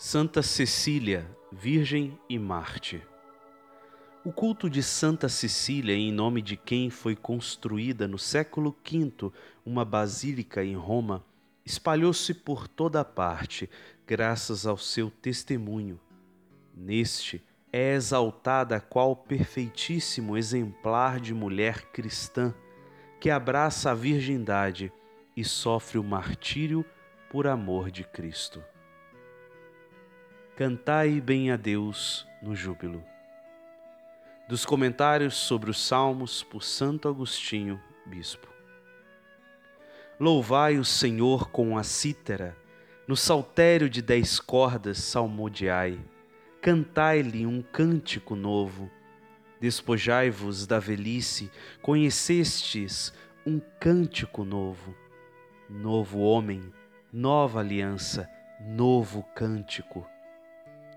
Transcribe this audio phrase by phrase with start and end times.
[0.00, 3.04] Santa Cecília, Virgem e Marte.
[4.24, 9.32] O culto de Santa Cecília, em nome de quem foi construída no século V
[9.66, 11.24] uma basílica em Roma,
[11.66, 13.68] espalhou-se por toda parte,
[14.06, 15.98] graças ao seu testemunho.
[16.72, 22.54] Neste é exaltada qual perfeitíssimo exemplar de mulher cristã
[23.18, 24.92] que abraça a virgindade
[25.36, 26.84] e sofre o martírio
[27.28, 28.62] por amor de Cristo.
[30.58, 33.04] Cantai bem a Deus no júbilo.
[34.48, 38.48] Dos comentários sobre os Salmos por Santo Agostinho, Bispo.
[40.18, 42.56] Louvai o Senhor com a cítara,
[43.06, 46.00] no saltério de dez cordas salmodiai.
[46.60, 48.90] Cantai-lhe um cântico novo.
[49.60, 53.12] Despojai-vos da velhice, conhecestes
[53.46, 54.92] um cântico novo.
[55.70, 56.72] Novo homem,
[57.12, 58.28] nova aliança,
[58.60, 60.04] novo cântico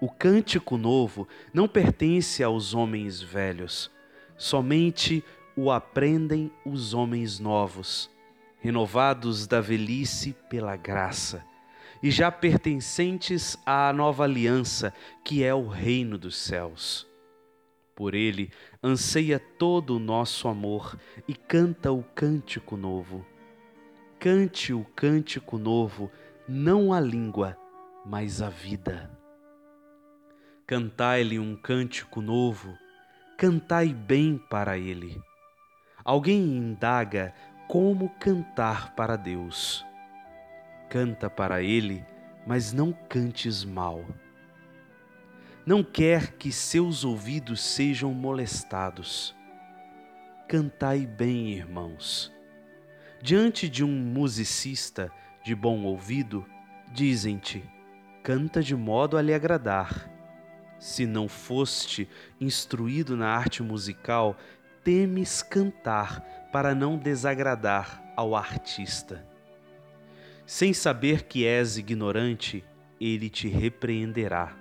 [0.00, 3.90] o cântico novo não pertence aos homens velhos,
[4.36, 5.24] somente
[5.56, 8.10] o aprendem os homens novos,
[8.60, 11.44] renovados da velhice pela graça,
[12.02, 14.92] e já pertencentes à nova aliança,
[15.24, 17.06] que é o reino dos céus.
[17.94, 18.50] Por ele
[18.82, 20.98] anseia todo o nosso amor
[21.28, 23.24] e canta o cântico novo.
[24.18, 26.10] Cante o cântico novo,
[26.48, 27.56] não a língua,
[28.04, 29.23] mas a vida.
[30.66, 32.78] Cantai-lhe um cântico novo,
[33.36, 35.20] cantai bem para ele.
[36.02, 37.34] Alguém indaga
[37.68, 39.84] como cantar para Deus.
[40.88, 42.02] Canta para ele,
[42.46, 44.06] mas não cantes mal.
[45.66, 49.36] Não quer que seus ouvidos sejam molestados.
[50.48, 52.32] Cantai bem, irmãos.
[53.20, 55.12] Diante de um musicista
[55.44, 56.42] de bom ouvido,
[56.90, 57.62] dizem-te:
[58.22, 60.13] canta de modo a lhe agradar
[60.78, 62.08] se não foste
[62.40, 64.36] instruído na arte musical,
[64.82, 66.20] temes cantar
[66.52, 69.26] para não desagradar ao artista.
[70.46, 72.62] Sem saber que és ignorante,
[73.00, 74.54] ele te repreenderá.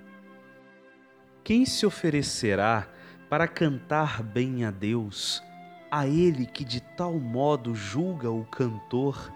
[1.43, 2.87] Quem se oferecerá
[3.29, 5.43] para cantar bem a Deus,
[5.91, 9.31] a ele que de tal modo julga o cantor,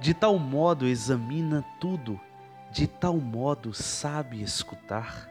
[0.00, 2.18] de tal modo examina tudo,
[2.72, 5.28] de tal modo sabe escutar?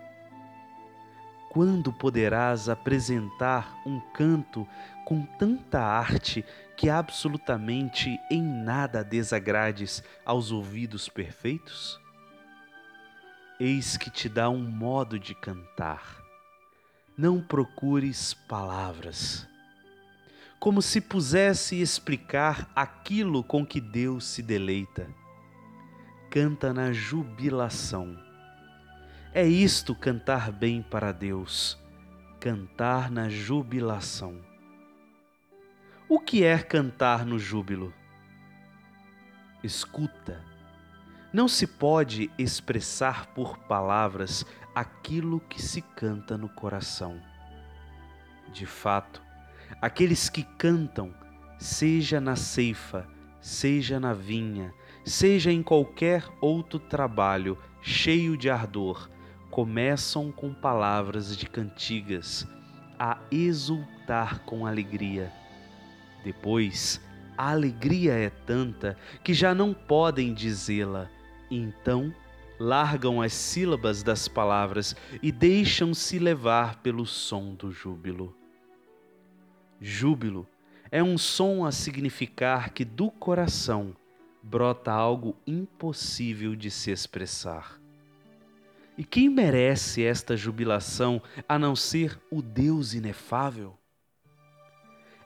[1.50, 4.68] Quando poderás apresentar um canto
[5.04, 6.46] com tanta arte
[6.78, 12.00] que absolutamente em nada desagrades aos ouvidos perfeitos?
[13.60, 16.22] Eis que te dá um modo de cantar.
[17.18, 19.48] Não procures palavras,
[20.60, 25.10] como se pusesse explicar aquilo com que Deus se deleita.
[26.30, 28.29] Canta na jubilação
[29.34, 31.78] é isto cantar bem para Deus,
[32.40, 34.42] cantar na jubilação.
[36.08, 37.94] O que é cantar no júbilo?
[39.64, 40.44] Escuta.
[41.32, 47.22] Não se pode expressar por palavras aquilo que se canta no coração.
[48.52, 49.22] De fato,
[49.80, 51.14] aqueles que cantam,
[51.60, 53.08] seja na ceifa,
[53.40, 54.74] seja na vinha,
[55.06, 59.08] seja em qualquer outro trabalho cheio de ardor,
[59.60, 62.48] começam com palavras de cantigas
[62.98, 65.34] a exultar com alegria.
[66.24, 67.02] Depois,
[67.38, 71.10] a alegria é tanta que já não podem dizê-la,
[71.52, 72.16] então
[72.58, 78.34] largam as sílabas das palavras e deixam-se levar pelo som do júbilo.
[79.82, 80.48] Júbilo
[80.90, 83.94] é um som a significar que do coração
[84.42, 87.79] brota algo impossível de se expressar.
[89.00, 93.78] E quem merece esta jubilação a não ser o Deus inefável?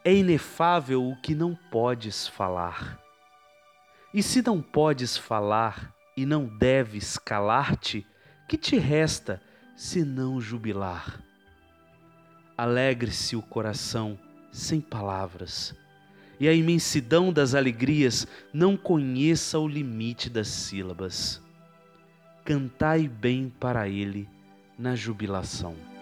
[0.06, 3.02] É inefável o que não podes falar.
[4.14, 8.06] E se não podes falar e não deves calar-te,
[8.48, 9.42] que te resta
[9.76, 11.20] se não jubilar?
[12.56, 14.20] Alegre-se o coração
[14.52, 15.76] sem palavras,
[16.40, 21.42] e a imensidão das alegrias não conheça o limite das sílabas
[22.44, 24.28] cantai bem para ele
[24.78, 25.93] na jubilação.